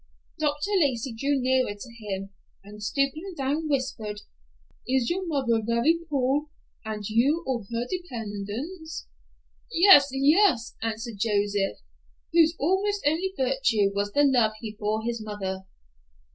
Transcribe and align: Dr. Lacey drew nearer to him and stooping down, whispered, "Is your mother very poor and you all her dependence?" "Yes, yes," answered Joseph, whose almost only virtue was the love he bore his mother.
Dr. 0.39 0.71
Lacey 0.79 1.13
drew 1.13 1.39
nearer 1.39 1.75
to 1.79 2.05
him 2.07 2.31
and 2.63 2.81
stooping 2.81 3.35
down, 3.37 3.69
whispered, 3.69 4.21
"Is 4.87 5.11
your 5.11 5.27
mother 5.27 5.61
very 5.63 5.99
poor 6.09 6.47
and 6.83 7.07
you 7.07 7.43
all 7.45 7.67
her 7.71 7.85
dependence?" 7.87 9.05
"Yes, 9.71 10.09
yes," 10.11 10.73
answered 10.81 11.19
Joseph, 11.19 11.77
whose 12.33 12.55
almost 12.59 13.03
only 13.05 13.31
virtue 13.37 13.93
was 13.93 14.11
the 14.13 14.23
love 14.23 14.53
he 14.59 14.75
bore 14.75 15.03
his 15.03 15.21
mother. 15.23 15.65